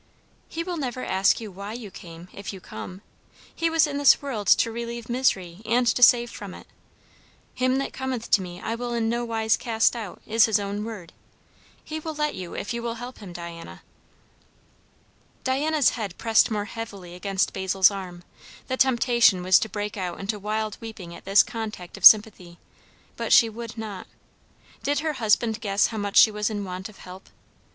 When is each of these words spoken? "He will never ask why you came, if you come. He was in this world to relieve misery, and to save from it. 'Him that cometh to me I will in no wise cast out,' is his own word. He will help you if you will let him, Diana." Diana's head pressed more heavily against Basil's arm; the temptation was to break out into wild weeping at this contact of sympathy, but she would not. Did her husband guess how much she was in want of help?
"He 0.49 0.63
will 0.63 0.77
never 0.77 1.05
ask 1.05 1.37
why 1.37 1.73
you 1.73 1.91
came, 1.91 2.27
if 2.33 2.51
you 2.51 2.59
come. 2.59 3.03
He 3.55 3.69
was 3.69 3.85
in 3.85 3.99
this 3.99 4.19
world 4.19 4.47
to 4.47 4.71
relieve 4.71 5.09
misery, 5.09 5.61
and 5.63 5.85
to 5.85 6.01
save 6.01 6.31
from 6.31 6.55
it. 6.55 6.65
'Him 7.53 7.77
that 7.77 7.93
cometh 7.93 8.31
to 8.31 8.41
me 8.41 8.59
I 8.59 8.73
will 8.73 8.95
in 8.95 9.09
no 9.09 9.23
wise 9.23 9.55
cast 9.55 9.95
out,' 9.95 10.19
is 10.25 10.45
his 10.45 10.59
own 10.59 10.83
word. 10.85 11.13
He 11.83 11.99
will 11.99 12.15
help 12.15 12.33
you 12.33 12.55
if 12.55 12.73
you 12.73 12.81
will 12.81 12.95
let 12.99 13.17
him, 13.19 13.31
Diana." 13.31 13.83
Diana's 15.43 15.89
head 15.89 16.17
pressed 16.17 16.49
more 16.49 16.65
heavily 16.65 17.13
against 17.13 17.53
Basil's 17.53 17.91
arm; 17.91 18.23
the 18.69 18.77
temptation 18.77 19.43
was 19.43 19.59
to 19.59 19.69
break 19.69 19.97
out 19.97 20.19
into 20.19 20.39
wild 20.39 20.77
weeping 20.81 21.13
at 21.13 21.25
this 21.25 21.43
contact 21.43 21.95
of 21.95 22.05
sympathy, 22.05 22.57
but 23.17 23.31
she 23.31 23.49
would 23.49 23.77
not. 23.77 24.07
Did 24.81 25.01
her 25.01 25.13
husband 25.13 25.61
guess 25.61 25.85
how 25.85 25.99
much 25.99 26.17
she 26.17 26.31
was 26.31 26.49
in 26.49 26.65
want 26.65 26.89
of 26.89 26.97
help? 26.97 27.29